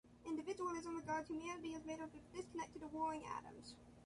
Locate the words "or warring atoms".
2.81-3.75